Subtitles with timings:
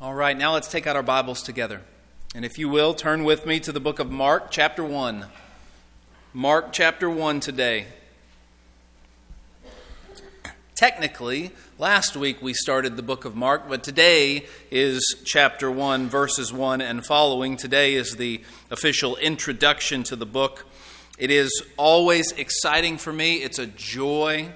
[0.00, 1.80] All right, now let's take out our Bibles together.
[2.34, 5.26] And if you will, turn with me to the book of Mark, chapter 1.
[6.32, 7.86] Mark, chapter 1 today.
[10.74, 16.52] Technically, last week we started the book of Mark, but today is chapter 1, verses
[16.52, 17.56] 1 and following.
[17.56, 20.66] Today is the official introduction to the book.
[21.18, 24.50] It is always exciting for me, it's a joy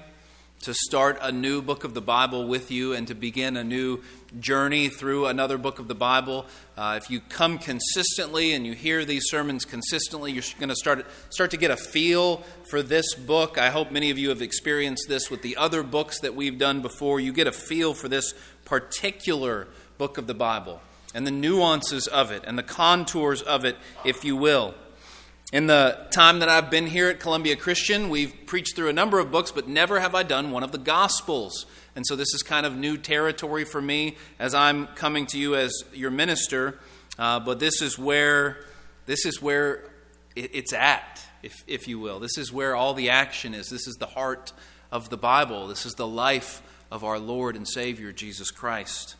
[0.61, 4.01] to start a new book of the Bible with you and to begin a new
[4.39, 6.45] journey through another book of the Bible.
[6.77, 11.05] Uh, if you come consistently and you hear these sermons consistently, you're going to start
[11.29, 13.57] start to get a feel for this book.
[13.57, 16.81] I hope many of you have experienced this with the other books that we've done
[16.81, 17.19] before.
[17.19, 18.33] You get a feel for this
[18.65, 20.81] particular book of the Bible
[21.13, 24.75] and the nuances of it and the contours of it, if you will.
[25.51, 29.17] In the time that I've been here at Columbia Christian, we've preached through a number
[29.17, 31.65] of books, but never have I done one of the Gospels.
[31.99, 35.57] And so this is kind of new territory for me as I'm coming to you
[35.57, 36.79] as your minister.
[37.17, 38.59] Uh, but this is where
[39.05, 39.83] this is where
[40.33, 42.21] it, it's at, if, if you will.
[42.21, 43.67] This is where all the action is.
[43.67, 44.53] This is the heart
[44.93, 45.67] of the Bible.
[45.67, 49.17] This is the life of our Lord and Savior Jesus Christ.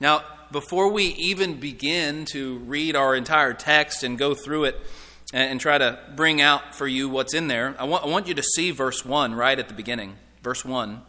[0.00, 4.80] Now, before we even begin to read our entire text and go through it,
[5.34, 8.34] and, try to bring out for you what's in there, I want, I want you
[8.34, 10.14] to see verse 1 right at the beginning.
[10.42, 11.02] Verse 1.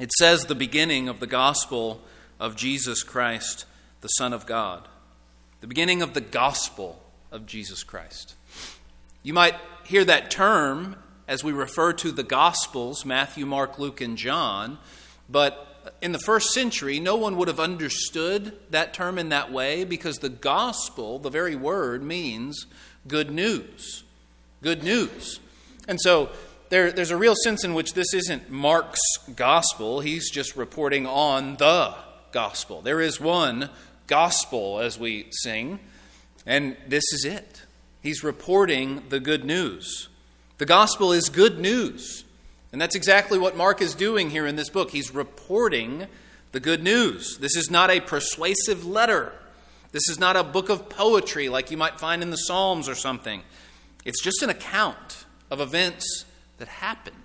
[0.00, 2.00] It says the beginning of the gospel
[2.40, 3.66] of Jesus Christ,
[4.00, 4.88] the Son of God.
[5.60, 8.34] The beginning of the gospel of Jesus Christ.
[9.22, 10.96] You might hear that term
[11.28, 14.78] as we refer to the gospels Matthew, Mark, Luke, and John,
[15.28, 19.84] but in the first century, no one would have understood that term in that way
[19.84, 22.64] because the gospel, the very word, means
[23.06, 24.02] good news.
[24.62, 25.40] Good news.
[25.86, 26.30] And so
[26.70, 29.00] there, there's a real sense in which this isn't Mark's
[29.34, 30.00] gospel.
[30.00, 31.94] He's just reporting on the
[32.32, 32.80] gospel.
[32.80, 33.70] There is one
[34.06, 35.80] gospel, as we sing,
[36.46, 37.62] and this is it.
[38.02, 40.08] He's reporting the good news.
[40.58, 42.24] The gospel is good news.
[42.72, 44.90] And that's exactly what Mark is doing here in this book.
[44.90, 46.06] He's reporting
[46.52, 47.38] the good news.
[47.38, 49.32] This is not a persuasive letter.
[49.90, 52.94] This is not a book of poetry like you might find in the Psalms or
[52.94, 53.42] something.
[54.04, 56.24] It's just an account of events
[56.60, 57.16] that happened.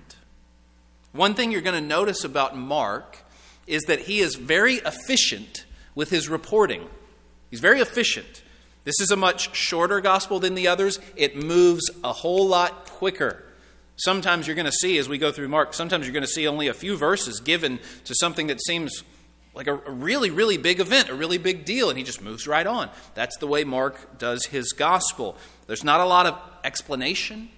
[1.11, 3.19] One thing you're going to notice about Mark
[3.67, 6.87] is that he is very efficient with his reporting.
[7.51, 8.43] He's very efficient.
[8.85, 13.43] This is a much shorter gospel than the others, it moves a whole lot quicker.
[13.97, 16.47] Sometimes you're going to see, as we go through Mark, sometimes you're going to see
[16.47, 19.03] only a few verses given to something that seems
[19.53, 22.67] like a, really, really big event, a really big deal, and he just moves right
[22.67, 22.89] on.
[23.15, 25.37] That's the way Mark does his gospel.
[25.67, 27.49] There's not a lot of explanation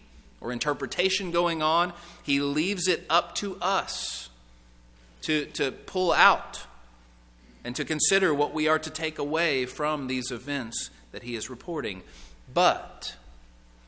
[0.41, 1.93] or interpretation going on.
[2.23, 4.29] He leaves it up to us
[5.23, 6.65] to, to pull out
[7.63, 11.49] and to consider what we are to take away from these events that he is
[11.49, 12.03] reporting.
[12.53, 13.15] But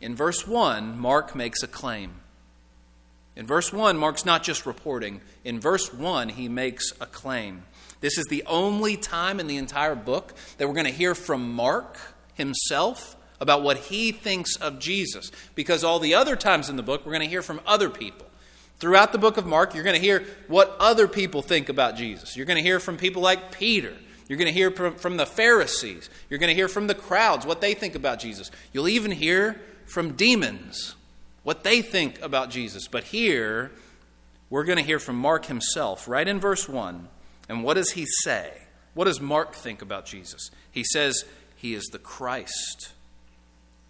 [0.02, 2.12] in verse 1, Mark makes a claim.
[3.36, 5.22] In verse 1, Mark's not just reporting.
[5.46, 7.64] In verse 1, he makes a claim.
[8.02, 11.54] This is the only time in the entire book that we're going to hear from
[11.54, 11.98] Mark
[12.34, 15.32] himself about what he thinks of Jesus.
[15.56, 18.28] Because all the other times in the book, we're going to hear from other people.
[18.80, 22.38] Throughout the book of Mark, you're going to hear what other people think about Jesus.
[22.38, 23.94] You're going to hear from people like Peter.
[24.28, 26.10] You're going to hear from the Pharisees.
[26.30, 28.52] You're going to hear from the crowds what they think about Jesus.
[28.72, 30.96] You'll even hear from demons
[31.44, 32.88] what they think about Jesus.
[32.88, 33.72] But here,
[34.50, 37.08] we're going to hear from Mark himself, right in verse 1.
[37.50, 38.54] And what does he say?
[38.94, 40.52] What does Mark think about Jesus?
[40.72, 41.26] He says
[41.56, 42.94] he is the Christ.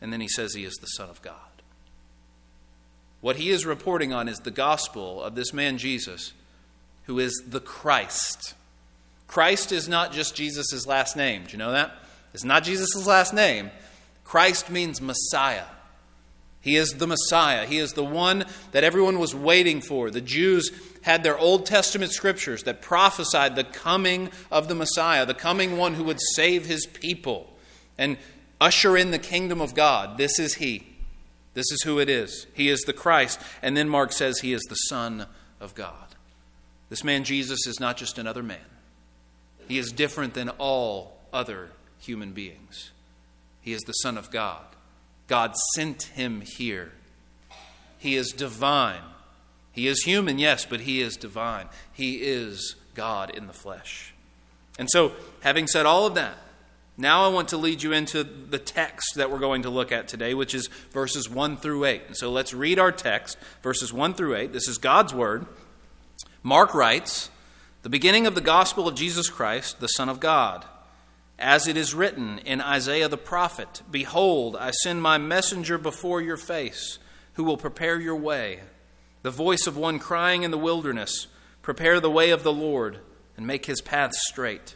[0.02, 1.36] And then he says he is the Son of God.
[3.22, 6.34] What he is reporting on is the gospel of this man Jesus,
[7.04, 8.54] who is the Christ.
[9.28, 11.44] Christ is not just Jesus' last name.
[11.46, 11.92] Do you know that?
[12.34, 13.72] It's not Jesus' last name.
[14.24, 15.66] Christ means Messiah.
[16.62, 17.66] He is the Messiah.
[17.66, 20.12] He is the one that everyone was waiting for.
[20.12, 20.72] The Jews
[21.02, 25.94] had their Old Testament scriptures that prophesied the coming of the Messiah, the coming one
[25.94, 27.54] who would save his people
[27.98, 28.18] and
[28.60, 30.18] usher in the kingdom of God.
[30.18, 30.86] This is he.
[31.54, 32.48] This is who it is.
[32.54, 33.40] He is the Christ.
[33.62, 35.26] And then Mark says he is the Son
[35.60, 36.08] of God.
[36.90, 38.58] This man Jesus is not just another man,
[39.68, 41.70] he is different than all other
[42.00, 42.92] human beings.
[43.62, 44.64] He is the Son of God.
[45.28, 46.92] God sent him here.
[48.00, 49.02] He is divine.
[49.72, 51.68] He is human, yes, but he is divine.
[51.94, 54.14] He is God in the flesh.
[54.80, 55.12] And so,
[55.42, 56.38] having said all of that,
[57.00, 60.10] now I want to lead you into the text that we're going to look at
[60.10, 62.02] today, which is verses 1 through 8.
[62.08, 64.52] And so let's read our text, verses 1 through 8.
[64.52, 65.46] This is God's Word.
[66.44, 67.30] Mark writes
[67.84, 70.66] the beginning of the gospel of Jesus Christ, the Son of God.
[71.40, 76.36] As it is written in Isaiah the prophet Behold, I send my messenger before your
[76.36, 77.00] face,
[77.36, 78.60] who will prepare your way.
[79.22, 81.28] The voice of one crying in the wilderness,
[81.62, 83.00] Prepare the way of the Lord,
[83.38, 84.76] and make his paths straight.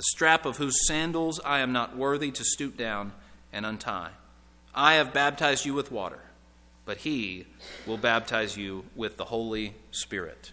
[0.00, 3.12] the strap of whose sandals I am not worthy to stoop down
[3.52, 4.12] and untie.
[4.74, 6.20] I have baptized you with water,
[6.86, 7.44] but he
[7.86, 10.52] will baptize you with the Holy Spirit.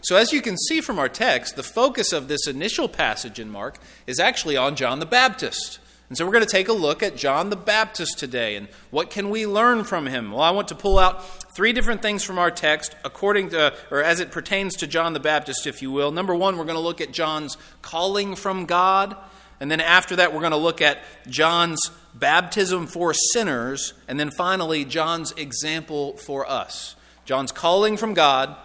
[0.00, 3.48] So, as you can see from our text, the focus of this initial passage in
[3.48, 3.78] Mark
[4.08, 5.78] is actually on John the Baptist.
[6.10, 9.10] And so we're going to take a look at John the Baptist today and what
[9.10, 10.32] can we learn from him?
[10.32, 11.24] Well, I want to pull out
[11.54, 15.20] three different things from our text according to or as it pertains to John the
[15.20, 16.10] Baptist if you will.
[16.10, 19.16] Number 1, we're going to look at John's calling from God,
[19.60, 20.98] and then after that we're going to look at
[21.28, 26.96] John's baptism for sinners, and then finally John's example for us.
[27.24, 28.56] John's calling from God,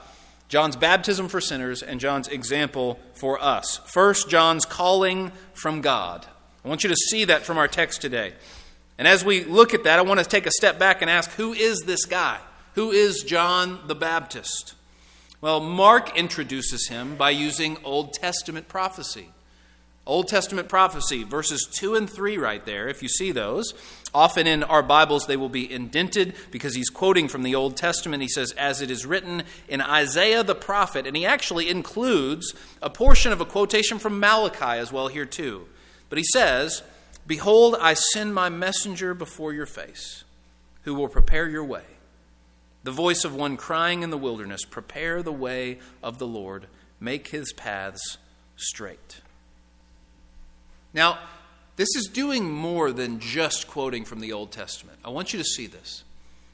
[0.48, 3.82] John's baptism for sinners, and John's example for us.
[3.86, 6.26] First, John's calling from God.
[6.66, 8.34] I want you to see that from our text today.
[8.98, 11.30] And as we look at that, I want to take a step back and ask
[11.34, 12.40] who is this guy?
[12.74, 14.74] Who is John the Baptist?
[15.42, 19.30] Well, Mark introduces him by using Old Testament prophecy.
[20.08, 23.74] Old Testament prophecy, verses 2 and 3, right there, if you see those.
[24.14, 28.24] Often in our Bibles, they will be indented because he's quoting from the Old Testament.
[28.24, 32.90] He says, as it is written in Isaiah the prophet, and he actually includes a
[32.90, 35.68] portion of a quotation from Malachi as well here, too.
[36.16, 36.82] But he says,
[37.28, 40.24] Behold, I send my messenger before your face,
[40.84, 41.84] who will prepare your way.
[42.84, 46.68] The voice of one crying in the wilderness, Prepare the way of the Lord,
[47.02, 48.18] make his paths
[48.56, 49.20] straight.
[50.94, 51.20] Now,
[51.76, 55.00] this is doing more than just quoting from the Old Testament.
[55.04, 56.06] I want you to see this.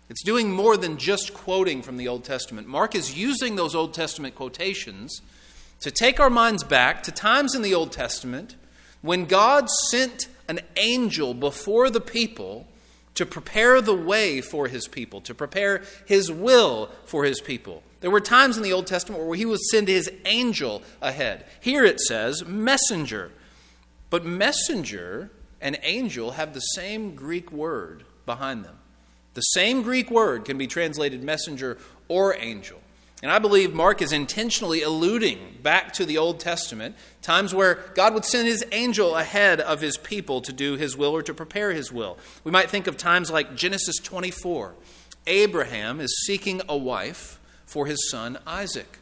[0.10, 2.68] It's doing more than just quoting from the Old Testament.
[2.68, 5.22] Mark is using those Old Testament quotations
[5.82, 8.56] to take our minds back to times in the Old Testament
[9.02, 12.68] when God sent an angel before the people
[13.16, 17.84] to prepare the way for his people, to prepare his will for his people.
[18.00, 21.46] There were times in the Old Testament where he would send his angel ahead.
[21.60, 23.32] Here it says messenger.
[24.10, 25.32] But messenger
[25.62, 28.78] and angel have the same Greek word behind them.
[29.34, 31.78] The same Greek word can be translated messenger
[32.08, 32.81] or angel.
[33.22, 38.16] And I believe Mark is intentionally alluding back to the Old Testament, times where God
[38.16, 41.72] would send his angel ahead of his people to do his will or to prepare
[41.72, 42.18] his will.
[42.44, 44.74] We might think of times like Genesis 24.
[45.28, 48.98] Abraham is seeking a wife for his son Isaac.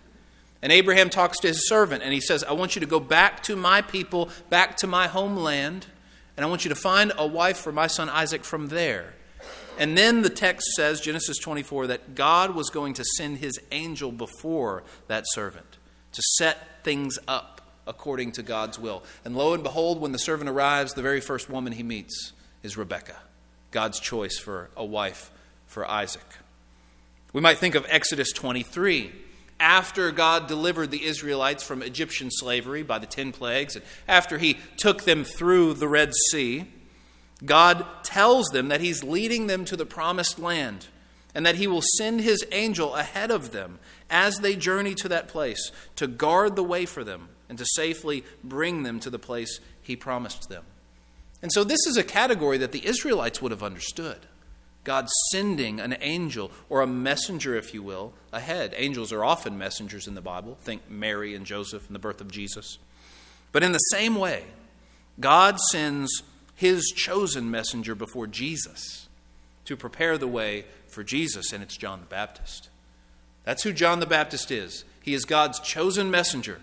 [0.62, 3.42] And Abraham talks to his servant and he says, I want you to go back
[3.44, 5.88] to my people, back to my homeland,
[6.36, 9.14] and I want you to find a wife for my son Isaac from there.
[9.80, 14.12] And then the text says, Genesis 24, that God was going to send his angel
[14.12, 15.78] before that servant
[16.12, 19.04] to set things up according to God's will.
[19.24, 22.76] And lo and behold, when the servant arrives, the very first woman he meets is
[22.76, 23.16] Rebekah,
[23.72, 25.32] God's choice for a wife
[25.66, 26.28] for Isaac.
[27.32, 29.14] We might think of Exodus 23
[29.62, 34.58] after God delivered the Israelites from Egyptian slavery by the ten plagues, and after he
[34.78, 36.66] took them through the Red Sea,
[37.46, 40.88] God tells them that he's leading them to the promised land
[41.34, 43.80] and that he will send his angel ahead of them
[44.10, 48.24] as they journey to that place to guard the way for them and to safely
[48.44, 50.64] bring them to the place he promised them.
[51.42, 54.26] And so, this is a category that the Israelites would have understood.
[54.84, 58.74] God sending an angel or a messenger, if you will, ahead.
[58.76, 60.58] Angels are often messengers in the Bible.
[60.62, 62.78] Think Mary and Joseph and the birth of Jesus.
[63.52, 64.46] But in the same way,
[65.20, 66.24] God sends
[66.60, 69.08] his chosen messenger before Jesus
[69.64, 72.68] to prepare the way for Jesus, and it's John the Baptist.
[73.46, 74.84] That's who John the Baptist is.
[75.02, 76.60] He is God's chosen messenger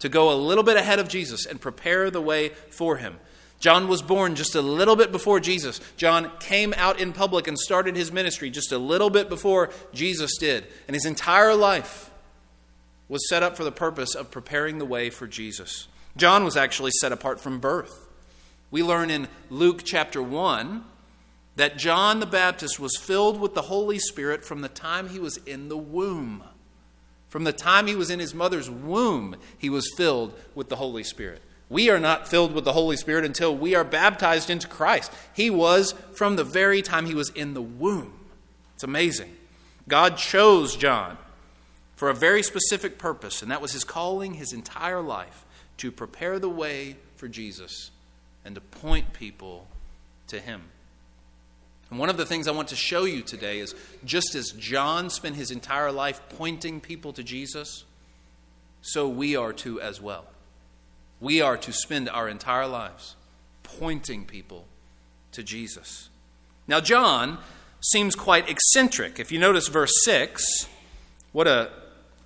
[0.00, 3.20] to go a little bit ahead of Jesus and prepare the way for him.
[3.60, 5.80] John was born just a little bit before Jesus.
[5.96, 10.32] John came out in public and started his ministry just a little bit before Jesus
[10.40, 10.66] did.
[10.88, 12.10] And his entire life
[13.08, 15.86] was set up for the purpose of preparing the way for Jesus.
[16.16, 18.05] John was actually set apart from birth.
[18.70, 20.84] We learn in Luke chapter 1
[21.56, 25.38] that John the Baptist was filled with the Holy Spirit from the time he was
[25.38, 26.42] in the womb.
[27.28, 31.02] From the time he was in his mother's womb, he was filled with the Holy
[31.02, 31.42] Spirit.
[31.68, 35.12] We are not filled with the Holy Spirit until we are baptized into Christ.
[35.32, 38.12] He was from the very time he was in the womb.
[38.74, 39.34] It's amazing.
[39.88, 41.18] God chose John
[41.96, 45.44] for a very specific purpose, and that was his calling his entire life
[45.78, 47.90] to prepare the way for Jesus
[48.46, 49.66] and to point people
[50.28, 50.62] to him.
[51.90, 53.74] And one of the things I want to show you today is
[54.04, 57.84] just as John spent his entire life pointing people to Jesus,
[58.80, 60.24] so we are to as well.
[61.20, 63.16] We are to spend our entire lives
[63.62, 64.66] pointing people
[65.32, 66.08] to Jesus.
[66.68, 67.38] Now, John
[67.80, 69.18] seems quite eccentric.
[69.18, 70.68] If you notice verse 6,
[71.32, 71.70] what a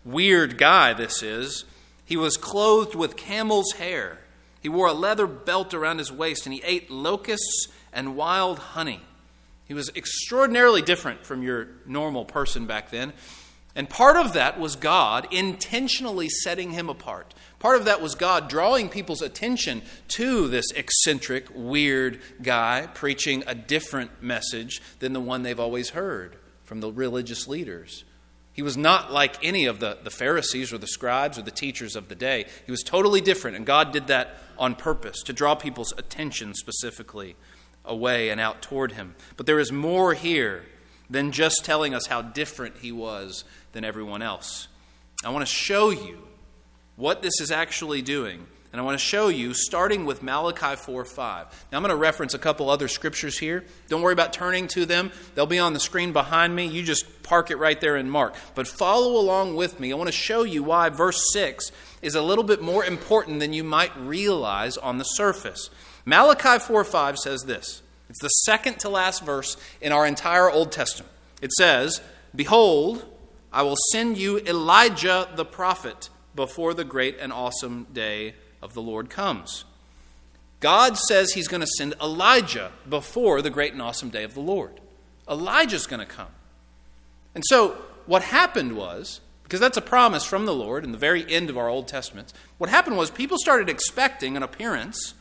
[0.04, 1.64] weird guy this is.
[2.04, 4.18] He was clothed with camel's hair.
[4.60, 9.00] He wore a leather belt around his waist, and he ate locusts and wild honey.
[9.66, 13.12] He was extraordinarily different from your normal person back then.
[13.74, 17.34] And part of that was God intentionally setting him apart.
[17.60, 23.54] Part of that was God drawing people's attention to this eccentric, weird guy preaching a
[23.54, 28.04] different message than the one they've always heard from the religious leaders.
[28.52, 31.96] He was not like any of the, the Pharisees or the scribes or the teachers
[31.96, 32.46] of the day.
[32.66, 37.36] He was totally different, and God did that on purpose to draw people's attention specifically
[37.84, 39.14] away and out toward him.
[39.36, 40.64] But there is more here
[41.08, 44.68] than just telling us how different he was than everyone else.
[45.24, 46.22] I want to show you
[46.96, 48.46] what this is actually doing.
[48.72, 51.66] And I want to show you, starting with Malachi 4 5.
[51.72, 53.64] Now, I'm going to reference a couple other scriptures here.
[53.88, 56.66] Don't worry about turning to them, they'll be on the screen behind me.
[56.66, 58.34] You just park it right there and mark.
[58.54, 59.92] But follow along with me.
[59.92, 63.52] I want to show you why verse 6 is a little bit more important than
[63.52, 65.68] you might realize on the surface.
[66.04, 70.72] Malachi 4 5 says this it's the second to last verse in our entire Old
[70.72, 71.12] Testament.
[71.40, 72.00] It says,
[72.34, 73.04] Behold,
[73.52, 78.82] I will send you Elijah the prophet before the great and awesome day of the
[78.82, 79.64] Lord comes.
[80.60, 84.40] God says he's going to send Elijah before the great and awesome day of the
[84.40, 84.80] Lord.
[85.28, 86.28] Elijah's going to come.
[87.34, 91.30] And so, what happened was, because that's a promise from the Lord in the very
[91.30, 95.14] end of our Old Testament, what happened was people started expecting an appearance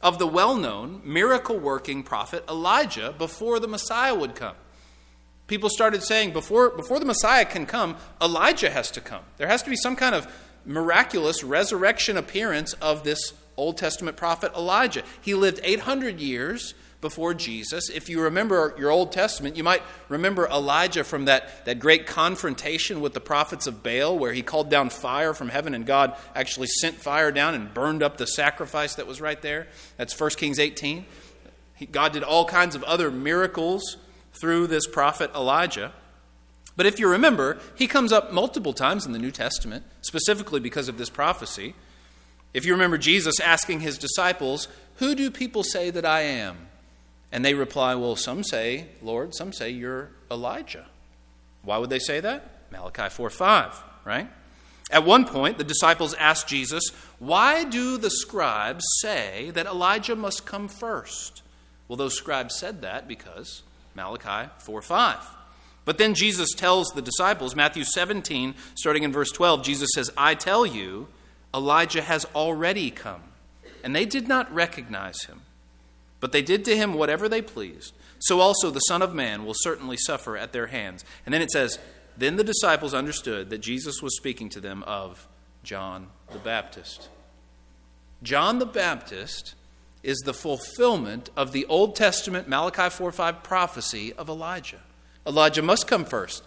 [0.00, 4.54] of the well known miracle working prophet Elijah before the Messiah would come.
[5.48, 9.22] People started saying, before, before the Messiah can come, Elijah has to come.
[9.38, 10.26] There has to be some kind of
[10.68, 15.02] miraculous resurrection appearance of this Old Testament prophet Elijah.
[15.20, 17.88] He lived 800 years before Jesus.
[17.90, 23.00] If you remember your Old Testament, you might remember Elijah from that, that great confrontation
[23.00, 26.66] with the prophets of Baal, where he called down fire from heaven and God actually
[26.66, 29.68] sent fire down and burned up the sacrifice that was right there.
[29.96, 31.06] That's 1 Kings 18.
[31.76, 33.96] He, God did all kinds of other miracles
[34.40, 35.92] through this prophet Elijah.
[36.78, 40.88] But if you remember, he comes up multiple times in the New Testament, specifically because
[40.88, 41.74] of this prophecy.
[42.54, 44.68] If you remember Jesus asking his disciples,
[44.98, 46.56] Who do people say that I am?
[47.32, 50.86] And they reply, Well, some say, Lord, some say you're Elijah.
[51.62, 52.48] Why would they say that?
[52.70, 54.28] Malachi 4 5, right?
[54.92, 60.46] At one point, the disciples asked Jesus, Why do the scribes say that Elijah must
[60.46, 61.42] come first?
[61.88, 63.64] Well, those scribes said that because
[63.96, 65.37] Malachi 4 5.
[65.88, 70.34] But then Jesus tells the disciples, Matthew 17, starting in verse 12, Jesus says, I
[70.34, 71.08] tell you,
[71.54, 73.22] Elijah has already come.
[73.82, 75.40] And they did not recognize him,
[76.20, 77.94] but they did to him whatever they pleased.
[78.18, 81.06] So also the Son of Man will certainly suffer at their hands.
[81.24, 81.78] And then it says,
[82.18, 85.26] Then the disciples understood that Jesus was speaking to them of
[85.62, 87.08] John the Baptist.
[88.22, 89.54] John the Baptist
[90.02, 94.80] is the fulfillment of the Old Testament Malachi 4 5 prophecy of Elijah.
[95.26, 96.42] Elijah must come first.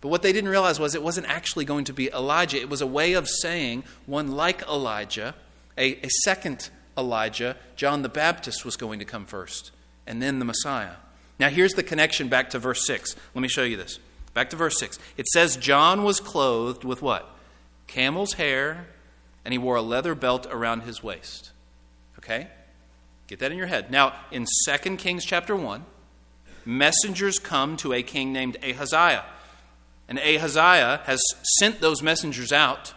[0.00, 2.60] But what they didn't realize was it wasn't actually going to be Elijah.
[2.60, 5.34] It was a way of saying one like Elijah,
[5.76, 9.72] a, a second Elijah, John the Baptist, was going to come first,
[10.06, 10.94] and then the Messiah.
[11.40, 13.14] Now, here's the connection back to verse 6.
[13.34, 13.98] Let me show you this.
[14.34, 14.98] Back to verse 6.
[15.16, 17.28] It says, John was clothed with what?
[17.86, 18.86] Camel's hair,
[19.44, 21.52] and he wore a leather belt around his waist.
[22.18, 22.48] Okay?
[23.28, 23.90] Get that in your head.
[23.90, 25.84] Now, in 2 Kings chapter 1,
[26.68, 29.24] messengers come to a king named Ahaziah.
[30.06, 31.20] And Ahaziah has
[31.58, 32.92] sent those messengers out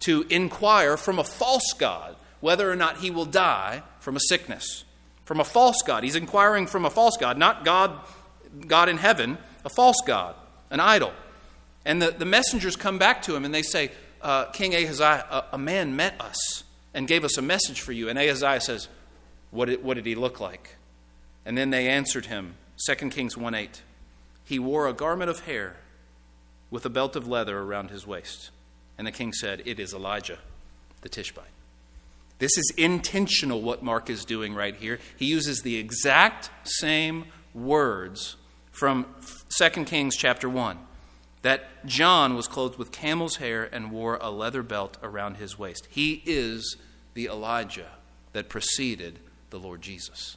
[0.00, 4.84] to inquire from a false God whether or not he will die from a sickness.
[5.24, 6.04] From a false God.
[6.04, 7.98] He's inquiring from a false God, not God,
[8.68, 10.36] God in heaven, a false God,
[10.70, 11.12] an idol.
[11.84, 13.90] And the, the messengers come back to him and they say,
[14.22, 16.62] uh, King Ahaziah, a, a, man met us
[16.94, 18.08] and gave us a message for you.
[18.08, 18.88] And Ahaziah says,
[19.50, 20.76] what did, what did he look like?
[21.44, 22.54] And then they answered him,
[22.84, 23.82] 2 Kings 1 8.
[24.44, 25.76] He wore a garment of hair
[26.70, 28.50] with a belt of leather around his waist.
[28.98, 30.38] And the king said, It is Elijah
[31.02, 31.44] the Tishbite.
[32.38, 34.98] This is intentional what Mark is doing right here.
[35.16, 38.36] He uses the exact same words
[38.72, 39.06] from
[39.56, 40.78] 2 Kings chapter 1
[41.42, 45.86] that John was clothed with camel's hair and wore a leather belt around his waist.
[45.90, 46.76] He is
[47.14, 47.90] the Elijah
[48.32, 49.18] that preceded
[49.50, 50.36] the Lord Jesus.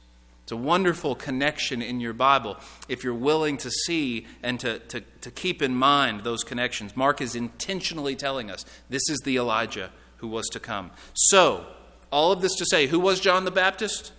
[0.49, 5.01] It's a wonderful connection in your Bible if you're willing to see and to, to,
[5.21, 6.97] to keep in mind those connections.
[6.97, 10.89] Mark is intentionally telling us this is the Elijah who was to come.
[11.13, 11.67] So,
[12.11, 14.11] all of this to say, who was John the Baptist?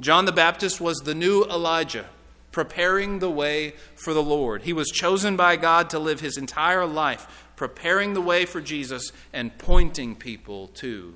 [0.00, 2.06] John the Baptist was the new Elijah,
[2.50, 4.62] preparing the way for the Lord.
[4.62, 9.12] He was chosen by God to live his entire life, preparing the way for Jesus
[9.34, 11.12] and pointing people to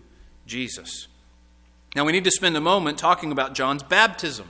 [0.47, 1.09] Jesus.
[1.94, 4.49] Now, we need to spend a moment talking about John's baptism,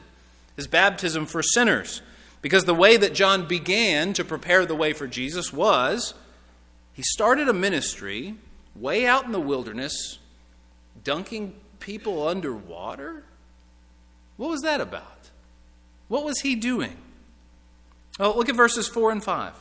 [0.56, 2.02] his baptism for sinners,
[2.40, 6.14] because the way that John began to prepare the way for Jesus was
[6.92, 8.36] he started a ministry
[8.76, 10.18] way out in the wilderness,
[11.02, 13.24] dunking people underwater.
[14.36, 15.30] What was that about?
[16.08, 16.96] What was he doing?
[18.18, 19.52] Well, look at verses 4 and 5.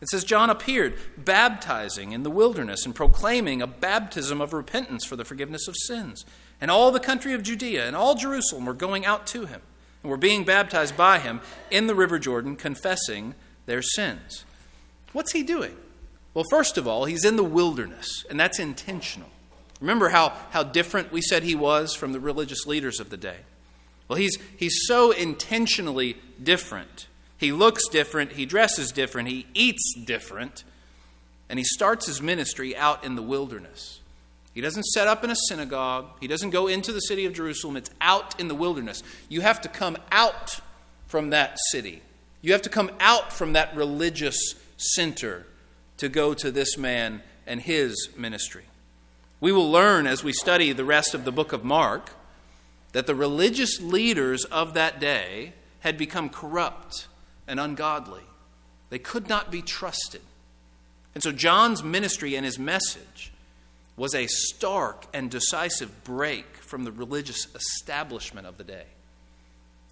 [0.00, 5.16] It says, John appeared, baptizing in the wilderness and proclaiming a baptism of repentance for
[5.16, 6.24] the forgiveness of sins.
[6.60, 9.62] And all the country of Judea and all Jerusalem were going out to him
[10.02, 13.34] and were being baptized by him in the river Jordan, confessing
[13.64, 14.44] their sins.
[15.12, 15.76] What's he doing?
[16.34, 19.30] Well, first of all, he's in the wilderness, and that's intentional.
[19.80, 23.38] Remember how, how different we said he was from the religious leaders of the day?
[24.08, 27.06] Well, he's, he's so intentionally different.
[27.38, 30.64] He looks different, he dresses different, he eats different,
[31.48, 34.00] and he starts his ministry out in the wilderness.
[34.54, 36.06] He doesn't set up in a synagogue.
[36.18, 37.76] He doesn't go into the city of Jerusalem.
[37.76, 39.02] It's out in the wilderness.
[39.28, 40.60] You have to come out
[41.08, 42.00] from that city.
[42.40, 45.46] You have to come out from that religious center
[45.98, 48.64] to go to this man and his ministry.
[49.40, 52.12] We will learn as we study the rest of the book of Mark
[52.92, 57.08] that the religious leaders of that day had become corrupt
[57.46, 58.22] and ungodly.
[58.90, 60.22] They could not be trusted.
[61.14, 63.32] And so John's ministry and his message
[63.96, 68.84] was a stark and decisive break from the religious establishment of the day.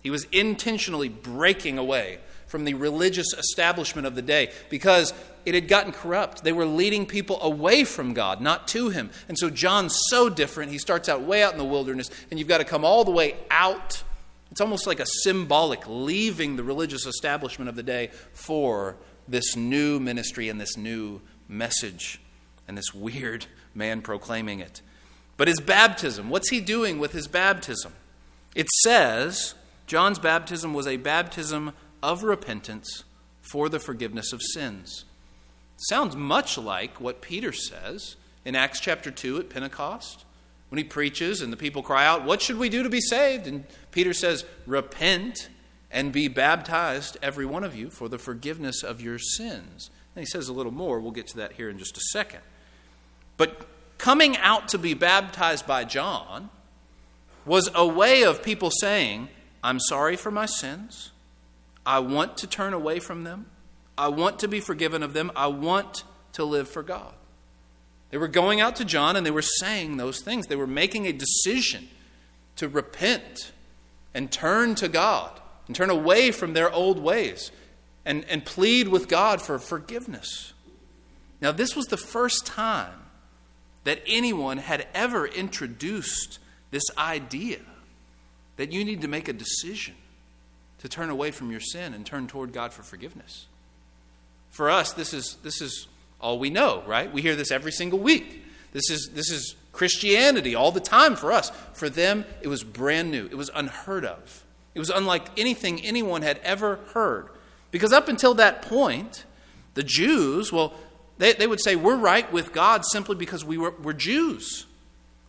[0.02, 5.14] He was intentionally breaking away from the religious establishment of the day because
[5.46, 6.44] it had gotten corrupt.
[6.44, 9.10] They were leading people away from God, not to Him.
[9.28, 10.70] And so John's so different.
[10.70, 13.10] He starts out way out in the wilderness, and you've got to come all the
[13.10, 14.02] way out.
[14.54, 18.94] It's almost like a symbolic leaving the religious establishment of the day for
[19.26, 22.20] this new ministry and this new message
[22.68, 24.80] and this weird man proclaiming it.
[25.36, 27.94] But his baptism, what's he doing with his baptism?
[28.54, 29.56] It says
[29.88, 33.02] John's baptism was a baptism of repentance
[33.40, 35.04] for the forgiveness of sins.
[35.78, 38.14] Sounds much like what Peter says
[38.44, 40.23] in Acts chapter 2 at Pentecost
[40.74, 43.46] when he preaches and the people cry out, What should we do to be saved?
[43.46, 45.48] And Peter says, Repent
[45.88, 49.88] and be baptized, every one of you, for the forgiveness of your sins.
[50.16, 50.98] And he says a little more.
[50.98, 52.40] We'll get to that here in just a second.
[53.36, 56.50] But coming out to be baptized by John
[57.46, 59.28] was a way of people saying,
[59.62, 61.12] I'm sorry for my sins.
[61.86, 63.46] I want to turn away from them.
[63.96, 65.30] I want to be forgiven of them.
[65.36, 67.14] I want to live for God.
[68.14, 70.46] They were going out to John and they were saying those things.
[70.46, 71.88] They were making a decision
[72.54, 73.50] to repent
[74.14, 77.50] and turn to God and turn away from their old ways
[78.04, 80.52] and, and plead with God for forgiveness.
[81.40, 83.02] Now, this was the first time
[83.82, 86.38] that anyone had ever introduced
[86.70, 87.62] this idea
[88.58, 89.96] that you need to make a decision
[90.78, 93.46] to turn away from your sin and turn toward God for forgiveness.
[94.50, 95.88] For us, this is, this is
[96.24, 97.12] all we know, right?
[97.12, 98.42] We hear this every single week.
[98.72, 101.50] This is, this is Christianity all the time for us.
[101.74, 104.42] For them, it was brand new, it was unheard of.
[104.74, 107.28] It was unlike anything anyone had ever heard.
[107.70, 109.24] Because up until that point,
[109.74, 110.72] the Jews, well,
[111.18, 114.66] they, they would say, We're right with God simply because we were, we're Jews.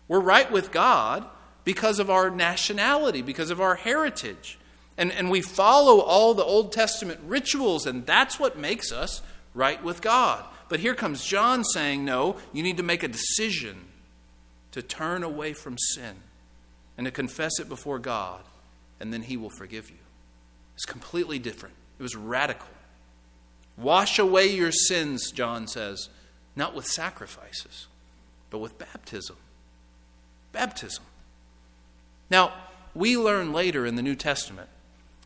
[0.07, 1.25] We're right with God
[1.65, 4.57] because of our nationality, because of our heritage.
[4.97, 9.21] And, and we follow all the Old Testament rituals, and that's what makes us
[9.53, 10.45] right with God.
[10.67, 13.85] But here comes John saying, No, you need to make a decision
[14.71, 16.15] to turn away from sin
[16.97, 18.41] and to confess it before God,
[18.99, 19.97] and then He will forgive you.
[20.75, 22.67] It's completely different, it was radical.
[23.77, 26.09] Wash away your sins, John says,
[26.55, 27.87] not with sacrifices,
[28.49, 29.35] but with baptism.
[30.53, 31.03] Baptism.
[32.29, 32.53] Now,
[32.93, 34.69] we learn later in the New Testament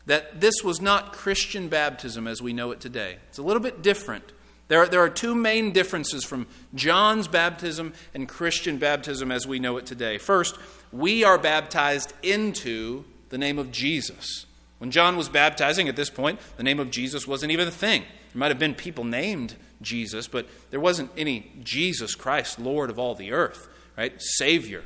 [0.06, 3.18] that this was not Christian baptism as we know it today.
[3.28, 4.32] It's a little bit different
[4.70, 9.58] There are, there are two main differences from John's baptism and Christian baptism as we
[9.58, 10.16] know it today.
[10.16, 10.56] First,
[10.92, 14.46] we are baptized into the name of Jesus.
[14.78, 18.02] When John was baptizing at this point, the name of Jesus wasn't even a thing.
[18.02, 22.98] There might have been people named Jesus, but there wasn't any Jesus Christ, Lord of
[22.98, 23.66] all the earth,
[23.98, 24.12] right?
[24.22, 24.84] Savior.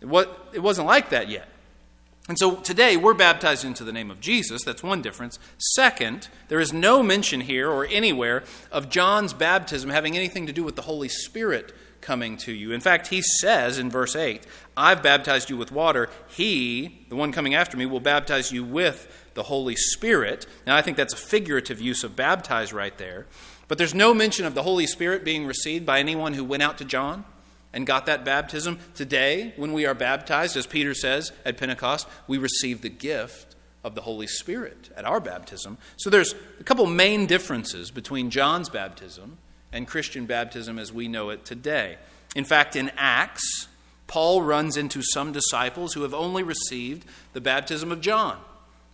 [0.00, 1.48] It, was, it wasn't like that yet.
[2.28, 4.62] And so today we're baptized into the name of Jesus.
[4.62, 5.38] That's one difference.
[5.74, 10.62] Second, there is no mention here or anywhere of John's baptism having anything to do
[10.62, 12.70] with the Holy Spirit coming to you.
[12.70, 16.10] In fact, he says in verse 8, I've baptized you with water.
[16.28, 20.46] He, the one coming after me, will baptize you with the Holy Spirit.
[20.66, 23.26] Now, I think that's a figurative use of baptize right there.
[23.68, 26.78] But there's no mention of the Holy Spirit being received by anyone who went out
[26.78, 27.24] to John
[27.72, 28.78] and got that baptism.
[28.94, 33.54] Today, when we are baptized, as Peter says at Pentecost, we receive the gift
[33.84, 35.78] of the Holy Spirit at our baptism.
[35.96, 39.38] So there's a couple main differences between John's baptism
[39.72, 41.96] and Christian baptism as we know it today.
[42.34, 43.68] In fact, in Acts,
[44.06, 47.04] Paul runs into some disciples who have only received
[47.34, 48.38] the baptism of John,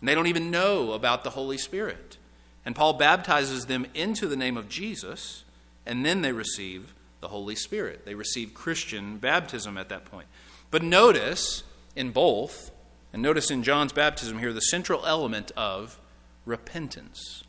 [0.00, 2.18] and they don't even know about the Holy Spirit.
[2.66, 5.44] And Paul baptizes them into the name of Jesus,
[5.86, 8.04] and then they receive the Holy Spirit.
[8.04, 10.26] They receive Christian baptism at that point.
[10.70, 11.62] But notice
[11.96, 12.70] in both,
[13.14, 15.98] and notice in John's baptism here, the central element of
[16.44, 17.42] repentance.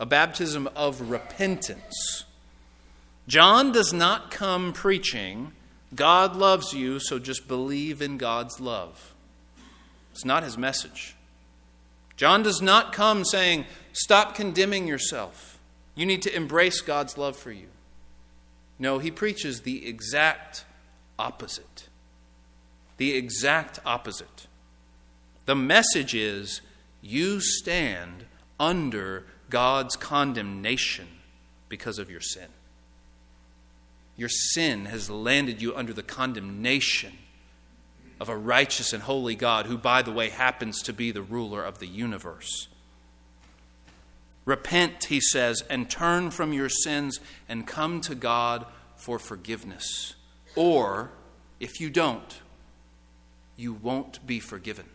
[0.00, 2.24] A baptism of repentance.
[3.28, 5.52] John does not come preaching,
[5.94, 9.12] God loves you, so just believe in God's love.
[10.12, 11.16] It's not his message.
[12.16, 15.58] John does not come saying, stop condemning yourself.
[15.94, 17.66] You need to embrace God's love for you.
[18.82, 20.64] No, he preaches the exact
[21.16, 21.88] opposite.
[22.96, 24.48] The exact opposite.
[25.46, 26.62] The message is
[27.00, 28.24] you stand
[28.58, 31.06] under God's condemnation
[31.68, 32.48] because of your sin.
[34.16, 37.12] Your sin has landed you under the condemnation
[38.18, 41.62] of a righteous and holy God who, by the way, happens to be the ruler
[41.62, 42.66] of the universe.
[44.44, 50.14] Repent, he says, and turn from your sins and come to God for forgiveness.
[50.56, 51.10] Or,
[51.60, 52.40] if you don't,
[53.56, 54.86] you won't be forgiven.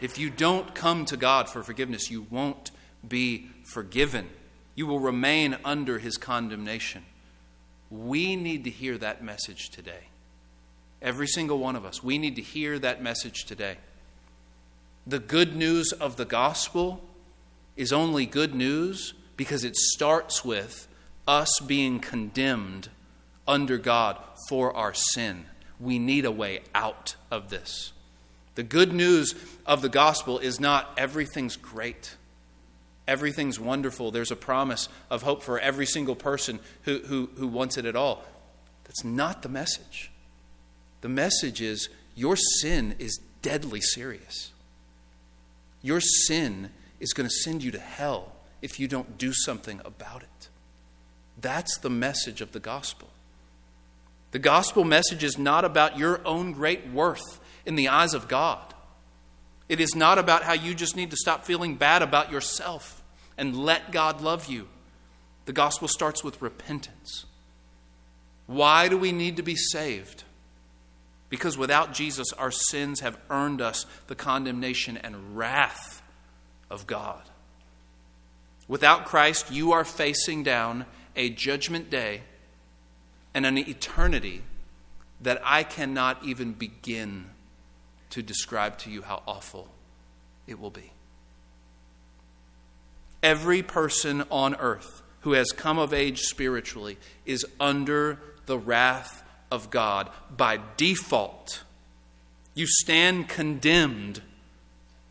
[0.00, 2.70] If you don't come to God for forgiveness, you won't
[3.06, 4.28] be forgiven.
[4.74, 7.04] You will remain under his condemnation.
[7.90, 10.08] We need to hear that message today.
[11.00, 12.02] Every single one of us.
[12.02, 13.78] We need to hear that message today.
[15.06, 17.02] The good news of the gospel
[17.78, 20.88] is only good news because it starts with
[21.28, 22.88] us being condemned
[23.46, 25.46] under God for our sin.
[25.78, 27.92] We need a way out of this.
[28.56, 32.16] The good news of the gospel is not everything's great,
[33.06, 34.10] everything's wonderful.
[34.10, 37.94] There's a promise of hope for every single person who, who, who wants it at
[37.94, 38.24] all.
[38.84, 40.10] That's not the message.
[41.02, 44.50] The message is your sin is deadly serious.
[45.80, 48.32] Your sin is going to send you to hell
[48.62, 50.48] if you don't do something about it.
[51.40, 53.08] That's the message of the gospel.
[54.32, 58.74] The gospel message is not about your own great worth in the eyes of God.
[59.68, 63.02] It is not about how you just need to stop feeling bad about yourself
[63.36, 64.68] and let God love you.
[65.46, 67.26] The gospel starts with repentance.
[68.46, 70.24] Why do we need to be saved?
[71.28, 76.02] Because without Jesus, our sins have earned us the condemnation and wrath
[76.70, 77.22] of God.
[78.66, 80.84] Without Christ, you are facing down
[81.16, 82.22] a judgment day
[83.34, 84.42] and an eternity
[85.20, 87.26] that I cannot even begin
[88.10, 89.68] to describe to you how awful
[90.46, 90.92] it will be.
[93.22, 99.70] Every person on earth who has come of age spiritually is under the wrath of
[99.70, 101.62] God by default.
[102.54, 104.22] You stand condemned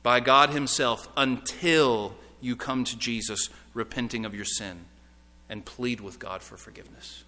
[0.08, 4.86] by God Himself until you come to Jesus repenting of your sin
[5.50, 7.26] and plead with God for forgiveness.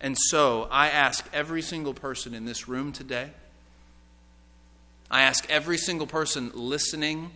[0.00, 3.32] And so I ask every single person in this room today,
[5.10, 7.32] I ask every single person listening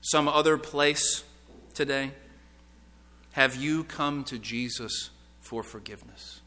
[0.00, 1.24] some other place
[1.74, 2.12] today,
[3.32, 5.10] have you come to Jesus
[5.42, 6.40] for forgiveness?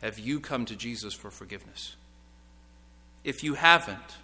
[0.00, 1.96] Have you come to Jesus for forgiveness?
[3.24, 4.16] If you haven't,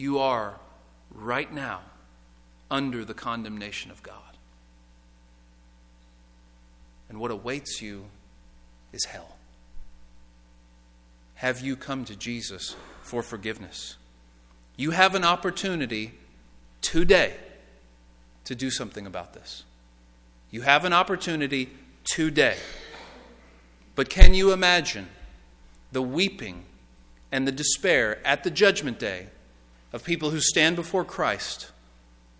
[0.00, 0.58] you are
[1.14, 1.80] right now
[2.70, 4.16] under the condemnation of God.
[7.10, 8.06] And what awaits you
[8.94, 9.36] is hell.
[11.34, 13.96] Have you come to Jesus for forgiveness?
[14.76, 16.14] You have an opportunity
[16.80, 17.34] today
[18.44, 19.64] to do something about this.
[20.50, 21.68] You have an opportunity
[22.04, 22.56] today.
[23.96, 25.08] But can you imagine
[25.92, 26.64] the weeping
[27.30, 29.26] and the despair at the judgment day
[29.92, 31.70] of people who stand before Christ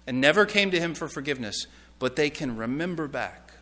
[0.06, 1.66] and never came to Him for forgiveness,
[1.98, 3.52] but they can remember back?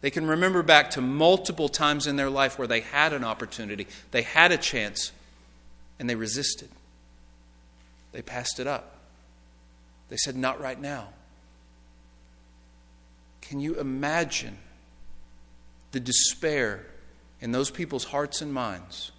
[0.00, 3.86] They can remember back to multiple times in their life where they had an opportunity,
[4.10, 5.12] they had a chance,
[5.98, 6.68] and they resisted.
[8.12, 8.94] They passed it up.
[10.08, 11.08] They said, Not right now.
[13.40, 14.58] Can you imagine
[15.92, 16.86] the despair
[17.40, 19.12] in those people's hearts and minds,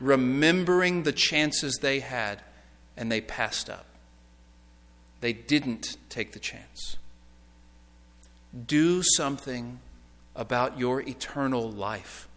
[0.00, 2.42] remembering the chances they had
[2.96, 3.86] and they passed up?
[5.20, 6.96] They didn't take the chance.
[8.66, 9.80] Do something
[10.34, 12.28] about your eternal life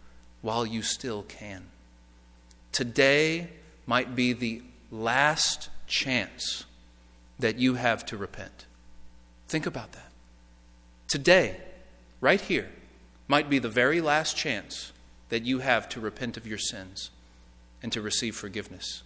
[0.42, 1.66] while you still can.
[2.72, 3.48] Today
[3.86, 6.64] might be the last chance
[7.38, 8.66] that you have to repent.
[9.48, 10.10] Think about that.
[11.08, 11.56] Today,
[12.20, 12.70] right here,
[13.28, 14.92] might be the very last chance
[15.28, 17.10] that you have to repent of your sins
[17.82, 19.02] and to receive forgiveness.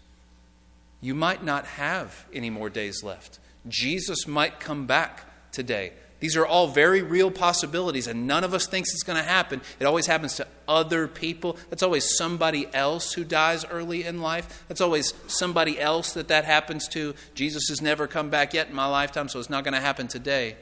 [1.00, 3.38] You might not have any more days left.
[3.68, 5.92] Jesus might come back today.
[6.20, 9.60] These are all very real possibilities, and none of us thinks it's going to happen.
[9.78, 11.58] It always happens to other people.
[11.68, 14.64] That's always somebody else who dies early in life.
[14.68, 17.14] That's always somebody else that that happens to.
[17.34, 20.08] Jesus has never come back yet in my lifetime, so it's not going to happen
[20.08, 20.56] today.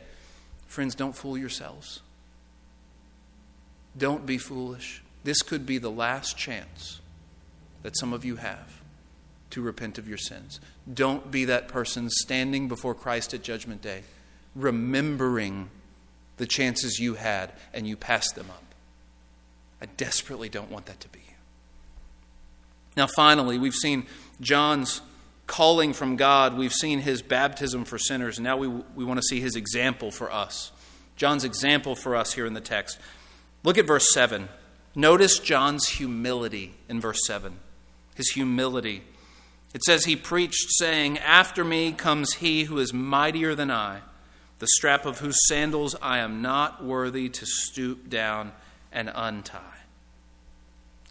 [0.67, 2.01] Friends, don't fool yourselves.
[3.97, 5.03] Don't be foolish.
[5.23, 7.02] This could be the last chance
[7.83, 8.83] that some of you have
[9.51, 10.61] to repent of your sins.
[10.93, 14.03] Don't be that person standing before Christ at Judgment Day,
[14.55, 15.71] remembering
[16.39, 18.65] the chances you had and you passed them up.
[19.81, 21.35] I desperately don't want that to be you.
[22.97, 24.07] Now, finally, we've seen
[24.41, 25.01] John's
[25.47, 29.27] calling from God, we've seen his baptism for sinners, and now we, we want to
[29.27, 30.73] see his example for us.
[31.17, 32.99] John's example for us here in the text.
[33.63, 34.49] Look at verse 7.
[34.95, 37.59] Notice John's humility in verse 7.
[38.15, 39.03] His humility.
[39.75, 44.01] It says, He preached, saying, After me comes he who is mightier than I,
[44.59, 48.53] the strap of whose sandals I am not worthy to stoop down
[48.93, 49.81] and untie.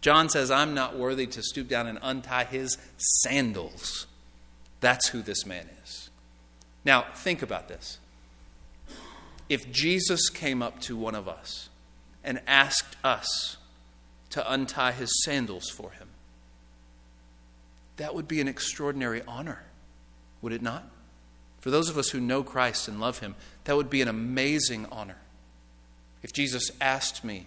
[0.01, 4.07] John says, I'm not worthy to stoop down and untie his sandals.
[4.79, 6.09] That's who this man is.
[6.83, 7.99] Now, think about this.
[9.47, 11.69] If Jesus came up to one of us
[12.23, 13.57] and asked us
[14.31, 16.07] to untie his sandals for him.
[17.97, 19.63] That would be an extraordinary honor,
[20.41, 20.89] would it not?
[21.59, 24.87] For those of us who know Christ and love him, that would be an amazing
[24.91, 25.17] honor.
[26.23, 27.45] If Jesus asked me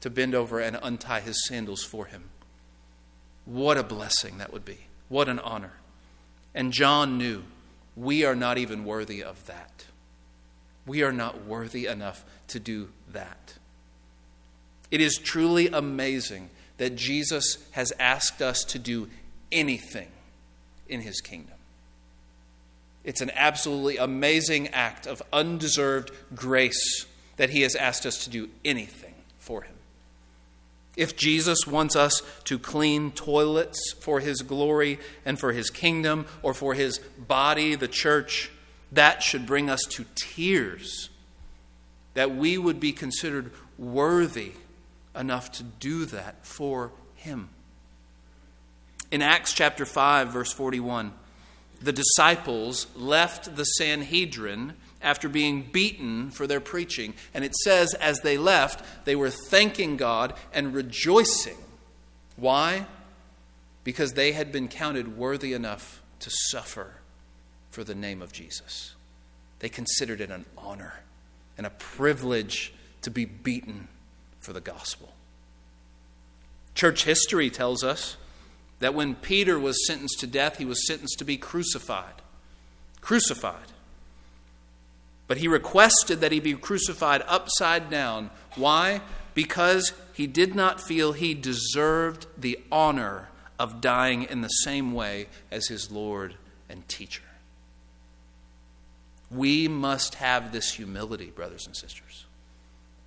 [0.00, 2.24] to bend over and untie his sandals for him,
[3.44, 4.86] what a blessing that would be.
[5.08, 5.72] What an honor.
[6.54, 7.42] And John knew
[7.96, 9.86] we are not even worthy of that.
[10.86, 13.54] We are not worthy enough to do that.
[14.90, 19.08] It is truly amazing that Jesus has asked us to do
[19.52, 20.08] anything
[20.88, 21.56] in his kingdom.
[23.04, 28.48] It's an absolutely amazing act of undeserved grace that he has asked us to do
[28.64, 29.74] anything for him.
[30.96, 36.52] If Jesus wants us to clean toilets for his glory and for his kingdom or
[36.52, 38.50] for his body, the church,
[38.92, 41.08] that should bring us to tears.
[42.14, 44.52] That we would be considered worthy
[45.16, 47.48] enough to do that for him.
[49.12, 51.12] In Acts chapter 5, verse 41,
[51.82, 54.72] the disciples left the Sanhedrin
[55.02, 57.12] after being beaten for their preaching.
[57.34, 61.58] And it says, as they left, they were thanking God and rejoicing.
[62.36, 62.86] Why?
[63.84, 66.94] Because they had been counted worthy enough to suffer
[67.70, 68.94] for the name of Jesus.
[69.58, 71.00] They considered it an honor
[71.58, 72.72] and a privilege
[73.02, 73.88] to be beaten
[74.38, 75.12] for the gospel.
[76.74, 78.16] Church history tells us
[78.82, 82.20] that when Peter was sentenced to death, he was sentenced to be crucified.
[83.00, 83.72] Crucified.
[85.28, 88.30] But he requested that he be crucified upside down.
[88.56, 89.00] Why?
[89.34, 95.28] Because he did not feel he deserved the honor of dying in the same way
[95.50, 96.34] as his Lord
[96.68, 97.22] and teacher.
[99.30, 102.26] We must have this humility, brothers and sisters.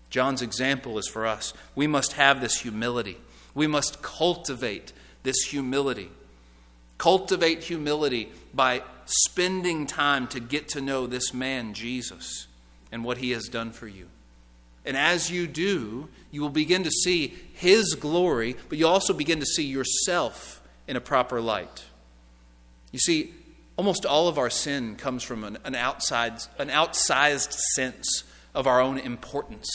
[0.09, 1.53] John's example is for us.
[1.75, 3.17] We must have this humility.
[3.53, 4.93] We must cultivate
[5.25, 6.09] this humility.
[6.97, 12.47] Cultivate humility by spending time to get to know this man, Jesus,
[12.91, 14.07] and what he has done for you.
[14.85, 19.39] And as you do, you will begin to see his glory, but you also begin
[19.39, 21.85] to see yourself in a proper light.
[22.91, 23.33] You see,
[23.77, 28.79] almost all of our sin comes from an, an, outside, an outsized sense of our
[28.79, 29.67] own importance,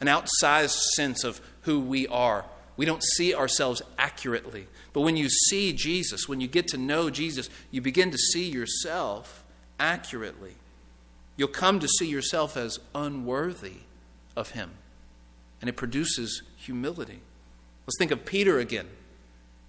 [0.00, 2.44] an outsized sense of who we are.
[2.80, 4.66] We don't see ourselves accurately.
[4.94, 8.48] But when you see Jesus, when you get to know Jesus, you begin to see
[8.48, 9.44] yourself
[9.78, 10.54] accurately.
[11.36, 13.80] You'll come to see yourself as unworthy
[14.34, 14.70] of Him.
[15.60, 17.20] And it produces humility.
[17.86, 18.86] Let's think of Peter again.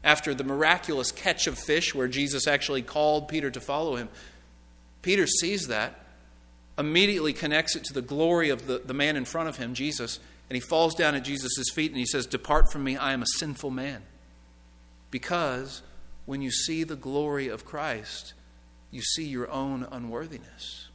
[0.05, 4.07] After the miraculous catch of fish, where Jesus actually called Peter to follow him,
[5.01, 5.99] Peter sees that,
[6.79, 10.21] immediately connects it to the glory of the, the man in front of him, Jesus,
[10.51, 13.21] and he falls down at Jesus' feet and he says, Depart from me, I am
[13.21, 14.01] a sinful man.
[15.09, 15.81] Because
[16.25, 18.33] when you see the glory of Christ,
[18.91, 20.89] you see your own unworthiness.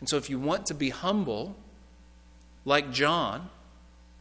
[0.00, 1.54] And so, if you want to be humble,
[2.64, 3.50] like John,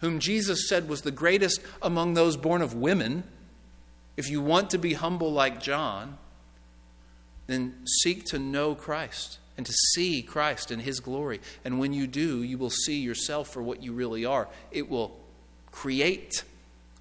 [0.01, 3.23] whom Jesus said was the greatest among those born of women,
[4.17, 6.17] if you want to be humble like John,
[7.47, 11.41] then seek to know Christ and to see Christ and His glory.
[11.63, 14.47] And when you do, you will see yourself for what you really are.
[14.71, 15.17] It will
[15.71, 16.43] create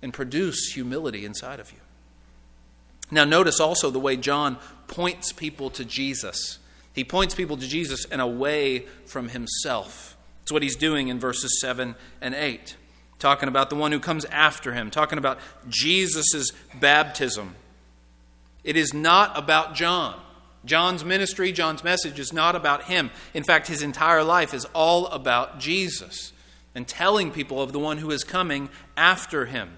[0.03, 1.79] and produce humility inside of you.
[3.11, 6.59] Now, notice also the way John points people to Jesus.
[6.93, 10.17] He points people to Jesus and away from himself.
[10.43, 12.77] It's what he's doing in verses 7 and 8
[13.21, 17.55] talking about the one who comes after him, talking about Jesus' baptism.
[18.65, 20.19] It is not about John.
[20.65, 23.11] John's ministry, John's message is not about him.
[23.33, 26.33] In fact, his entire life is all about Jesus
[26.75, 29.71] and telling people of the one who is coming after him.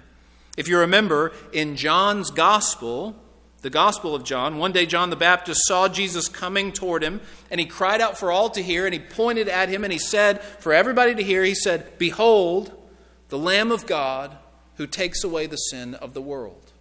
[0.57, 3.16] If you remember, in John's gospel,
[3.62, 7.61] the Gospel of John, one day John the Baptist saw Jesus coming toward him, and
[7.61, 10.42] he cried out for all to hear, and he pointed at him, and he said,
[10.42, 12.73] for everybody to hear, he said, Behold,
[13.29, 14.37] the Lamb of God
[14.77, 16.71] who takes away the sin of the world.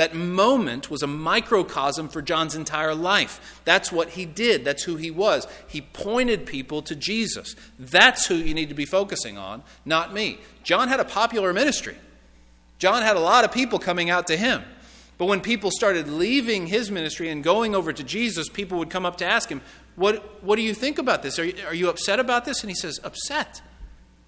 [0.00, 3.60] That moment was a microcosm for John's entire life.
[3.66, 4.64] That's what he did.
[4.64, 5.46] That's who he was.
[5.68, 7.54] He pointed people to Jesus.
[7.78, 10.38] That's who you need to be focusing on, not me.
[10.62, 11.96] John had a popular ministry.
[12.78, 14.62] John had a lot of people coming out to him.
[15.18, 19.04] But when people started leaving his ministry and going over to Jesus, people would come
[19.04, 19.60] up to ask him,
[19.96, 21.38] What, what do you think about this?
[21.38, 22.62] Are you, are you upset about this?
[22.62, 23.60] And he says, Upset.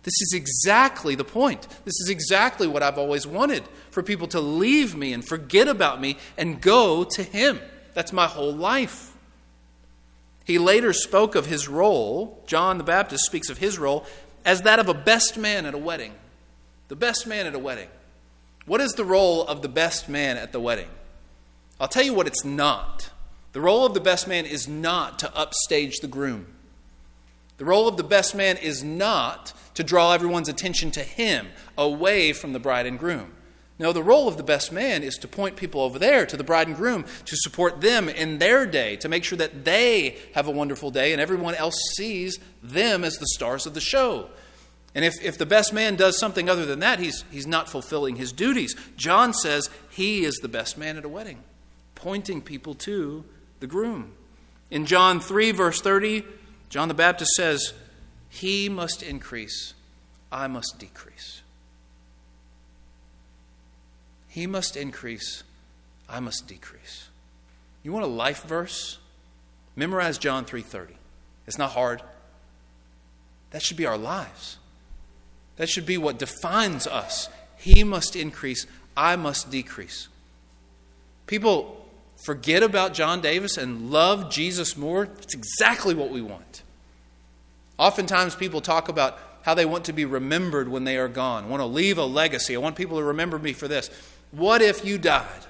[0.03, 1.69] This is exactly the point.
[1.85, 6.01] This is exactly what I've always wanted for people to leave me and forget about
[6.01, 7.61] me and go to Him.
[7.95, 9.13] That's my whole life.
[10.45, 14.05] He later spoke of his role, John the Baptist speaks of his role,
[14.45, 16.15] as that of a best man at a wedding.
[16.89, 17.89] The best man at a wedding.
[18.67, 20.89] What is the role of the best man at the wedding?
[21.81, 23.11] I'll tell you what it's not.
[23.53, 26.47] The role of the best man is not to upstage the groom.
[27.59, 32.33] The role of the best man is not to draw everyone's attention to him, away
[32.33, 33.33] from the bride and groom.
[33.79, 36.45] No, the role of the best man is to point people over there to the
[36.45, 40.47] bride and groom, to support them in their day, to make sure that they have
[40.47, 44.29] a wonderful day and everyone else sees them as the stars of the show.
[44.95, 48.17] And if, if the best man does something other than that, he's, he's not fulfilling
[48.17, 48.77] his duties.
[48.97, 51.43] John says he is the best man at a wedding,
[51.95, 53.25] pointing people to
[53.61, 54.13] the groom.
[54.71, 56.25] In John 3, verse 30,
[56.73, 57.75] John the Baptist says,
[58.31, 59.75] he must increase,
[60.33, 61.43] I must decrease.
[64.27, 65.43] He must increase,
[66.09, 67.11] I must decrease.
[67.83, 68.97] You want a life verse?
[69.77, 70.95] Memorize John 3:30.
[71.47, 72.01] It's not hard.
[73.51, 74.57] That should be our lives.
[75.57, 77.29] That should be what defines us.
[77.59, 80.09] He must increase, I must decrease.
[81.27, 81.87] People
[82.25, 85.05] forget about John Davis and love Jesus more.
[85.05, 86.62] It's exactly what we want.
[87.83, 91.61] Oftentimes, people talk about how they want to be remembered when they are gone, want
[91.61, 92.55] to leave a legacy.
[92.55, 93.91] I want people to remember me for this.
[94.31, 95.47] What if you died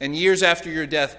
[0.00, 1.18] and years after your death,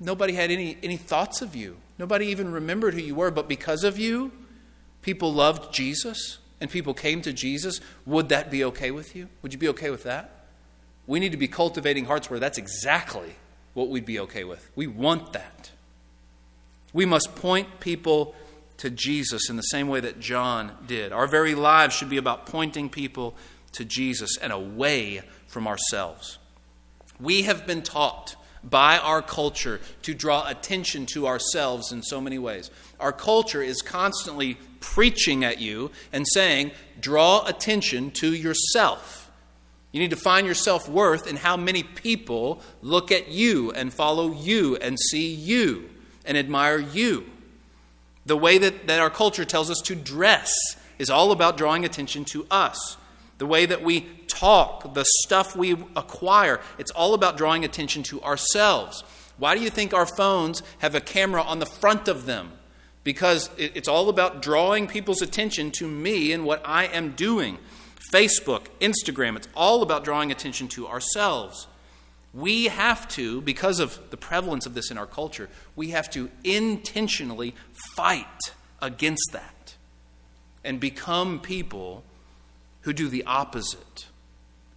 [0.00, 1.76] nobody had any, any thoughts of you?
[1.98, 4.32] Nobody even remembered who you were, but because of you,
[5.02, 7.82] people loved Jesus and people came to Jesus.
[8.06, 9.28] Would that be okay with you?
[9.42, 10.46] Would you be okay with that?
[11.06, 13.36] We need to be cultivating hearts where that's exactly
[13.74, 14.70] what we'd be okay with.
[14.74, 15.70] We want that.
[16.94, 18.34] We must point people
[18.78, 21.12] to Jesus in the same way that John did.
[21.12, 23.34] Our very lives should be about pointing people
[23.72, 26.38] to Jesus and away from ourselves.
[27.20, 32.38] We have been taught by our culture to draw attention to ourselves in so many
[32.38, 32.70] ways.
[32.98, 39.30] Our culture is constantly preaching at you and saying, draw attention to yourself.
[39.92, 43.94] You need to find your self worth in how many people look at you and
[43.94, 45.88] follow you and see you
[46.24, 47.24] and admire you.
[48.26, 50.52] The way that, that our culture tells us to dress
[50.98, 52.96] is all about drawing attention to us.
[53.38, 58.22] The way that we talk, the stuff we acquire, it's all about drawing attention to
[58.22, 59.04] ourselves.
[59.38, 62.52] Why do you think our phones have a camera on the front of them?
[63.06, 67.58] because it's all about drawing people's attention to me and what I am doing.
[68.12, 71.68] Facebook, Instagram, it's all about drawing attention to ourselves.
[72.36, 76.30] We have to, because of the prevalence of this in our culture, we have to
[76.44, 77.54] intentionally
[77.96, 78.26] fight
[78.82, 79.74] against that
[80.62, 82.04] and become people
[82.82, 84.06] who do the opposite,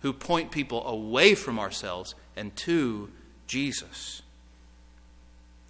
[0.02, 3.12] who point people away from ourselves and to
[3.46, 4.22] Jesus.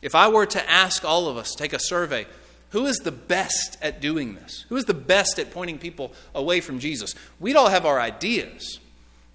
[0.03, 2.27] If I were to ask all of us, take a survey,
[2.69, 4.65] who is the best at doing this?
[4.69, 7.15] Who is the best at pointing people away from Jesus?
[7.39, 8.79] We'd all have our ideas.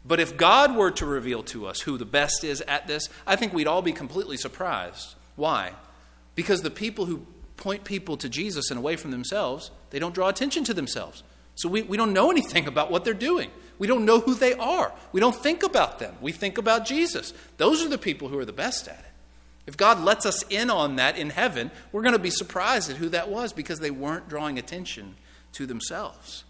[0.04, 3.36] But if God were to reveal to us who the best is at this, I
[3.36, 5.14] think we'd all be completely surprised.
[5.36, 5.72] Why?
[6.34, 7.26] Because the people who
[7.56, 11.22] point people to Jesus and away from themselves, they don't draw attention to themselves.
[11.54, 13.50] So we, we don't know anything about what they're doing.
[13.78, 14.92] We don't know who they are.
[15.12, 16.14] We don't think about them.
[16.20, 17.32] We think about Jesus.
[17.56, 19.10] Those are the people who are the best at it.
[19.66, 22.96] If God lets us in on that in heaven, we're going to be surprised at
[22.96, 25.16] who that was because they weren't drawing attention
[25.52, 26.44] to themselves.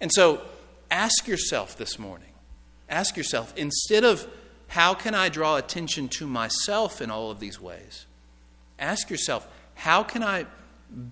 [0.00, 0.42] And so
[0.90, 2.27] ask yourself this morning
[2.88, 4.26] ask yourself instead of
[4.68, 8.06] how can I draw attention to myself in all of these ways,
[8.78, 10.46] ask yourself, how can I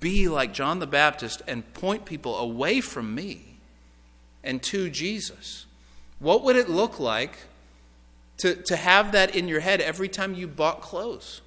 [0.00, 3.58] be like John the Baptist and point people away from me
[4.44, 5.66] and to Jesus?
[6.18, 7.38] What would it look like
[8.38, 11.40] to, to have that in your head every time you bought clothes?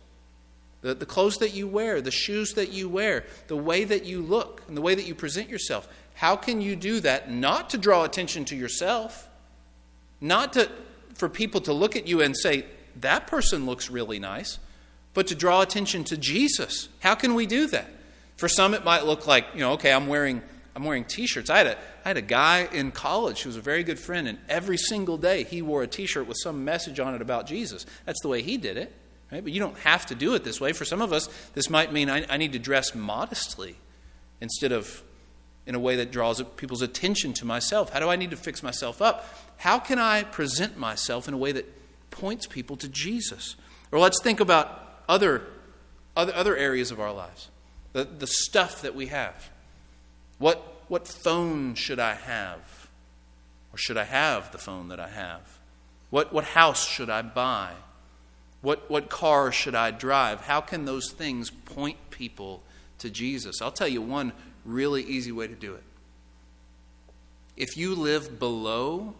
[0.81, 4.21] The, the clothes that you wear, the shoes that you wear, the way that you
[4.21, 5.87] look, and the way that you present yourself.
[6.15, 9.28] How can you do that not to draw attention to yourself?
[10.21, 10.69] Not to,
[11.15, 12.65] for people to look at you and say,
[12.97, 14.59] that person looks really nice,
[15.13, 16.89] but to draw attention to Jesus.
[16.99, 17.89] How can we do that?
[18.37, 20.41] For some, it might look like, you know, okay, I'm wearing,
[20.75, 21.49] I'm wearing t shirts.
[21.49, 24.27] I, had a, I had a guy in college who was a very good friend,
[24.27, 27.47] and every single day he wore a t shirt with some message on it about
[27.47, 27.85] Jesus.
[28.05, 28.93] That's the way he did it.
[29.31, 29.43] Right?
[29.43, 30.73] But you don't have to do it this way.
[30.73, 33.75] For some of us, this might mean I, I need to dress modestly
[34.41, 35.03] instead of
[35.65, 37.91] in a way that draws people's attention to myself.
[37.91, 39.25] How do I need to fix myself up?
[39.59, 41.65] how can I present myself in a way that
[42.11, 43.57] points people to Jesus?
[43.91, 45.43] Or let's think about other,
[46.15, 47.49] other, other areas of our lives,
[47.91, 49.49] the, the stuff that we have.
[50.37, 52.87] What, what phone should I have?
[53.73, 55.59] Or should I have the phone that I have?
[56.09, 57.73] What, what house should I buy?
[58.61, 60.39] What, what car should I drive?
[60.41, 62.63] How can those things point people
[62.99, 63.61] to Jesus?
[63.61, 64.33] I'll tell you one
[64.65, 65.83] really easy way to do it.
[67.57, 69.15] If you live below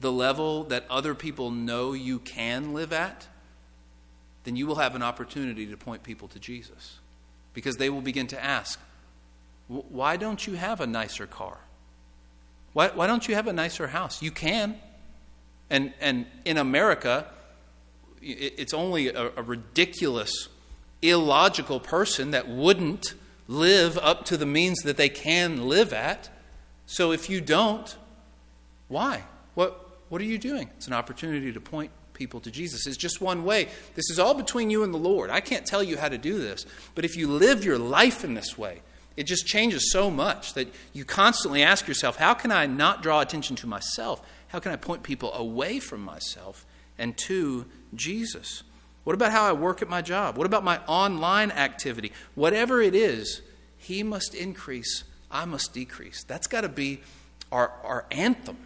[0.00, 3.28] the level that other people know you can live at,
[4.44, 6.98] then you will have an opportunity to point people to Jesus.
[7.54, 8.80] Because they will begin to ask,
[9.68, 11.58] why don't you have a nicer car?
[12.72, 14.22] Why, why don't you have a nicer house?
[14.22, 14.76] You can.
[15.70, 17.26] And, and in America,
[18.20, 20.48] it's only a, a ridiculous,
[21.02, 23.14] illogical person that wouldn't
[23.48, 26.30] live up to the means that they can live at.
[26.86, 27.96] So if you don't,
[28.88, 29.24] why?
[29.54, 30.70] What, what are you doing?
[30.76, 32.86] It's an opportunity to point people to Jesus.
[32.86, 33.68] It's just one way.
[33.94, 35.30] This is all between you and the Lord.
[35.30, 36.64] I can't tell you how to do this.
[36.94, 38.82] But if you live your life in this way,
[39.16, 43.20] it just changes so much that you constantly ask yourself, how can I not draw
[43.20, 44.22] attention to myself?
[44.48, 46.64] How can I point people away from myself
[46.98, 48.62] and to Jesus?
[49.04, 50.36] What about how I work at my job?
[50.36, 52.12] What about my online activity?
[52.34, 53.42] Whatever it is,
[53.78, 56.24] He must increase, I must decrease.
[56.24, 57.00] That's got to be
[57.50, 58.58] our, our anthem.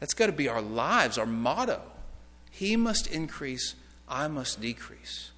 [0.00, 1.80] That's got to be our lives, our motto.
[2.50, 3.74] He must increase,
[4.08, 5.30] I must decrease.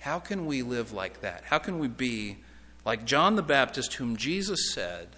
[0.00, 1.44] How can we live like that?
[1.46, 2.38] How can we be
[2.84, 5.08] like John the Baptist, whom Jesus said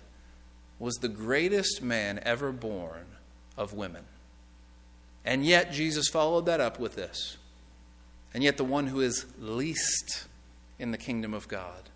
[0.78, 3.06] was the greatest man ever born
[3.56, 4.04] of women?
[5.24, 7.36] And yet, Jesus followed that up with this.
[8.36, 10.26] And yet, the one who is least
[10.78, 11.88] in the kingdom of God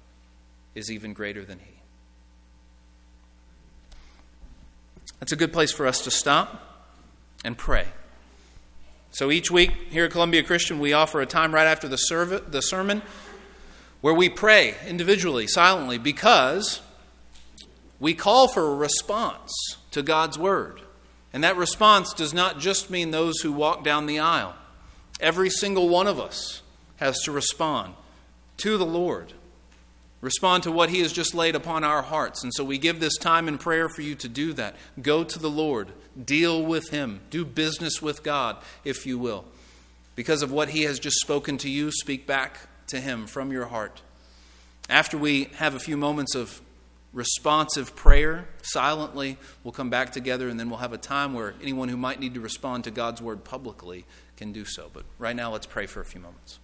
[0.74, 1.74] is even greater than he.
[5.18, 6.88] That's a good place for us to stop
[7.44, 7.88] and pray.
[9.10, 12.50] So each week here at Columbia Christian, we offer a time right after the, serv-
[12.50, 13.02] the sermon
[14.00, 16.80] where we pray individually, silently, because
[17.98, 19.52] we call for a response
[19.90, 20.80] to God's Word.
[21.34, 24.54] And that response does not just mean those who walk down the aisle.
[25.20, 26.62] Every single one of us
[26.96, 27.94] has to respond
[28.58, 29.32] to the Lord,
[30.20, 32.42] respond to what He has just laid upon our hearts.
[32.42, 34.76] And so we give this time in prayer for you to do that.
[35.00, 35.88] Go to the Lord,
[36.22, 37.20] Deal with Him.
[37.30, 39.44] Do business with God, if you will.
[40.16, 42.58] Because of what He has just spoken to you, speak back
[42.88, 44.02] to Him from your heart.
[44.88, 46.60] After we have a few moments of
[47.12, 51.88] responsive prayer, silently, we'll come back together and then we'll have a time where anyone
[51.88, 54.04] who might need to respond to God's word publicly
[54.40, 54.90] can do so.
[54.90, 56.59] But right now, let's pray for a few moments.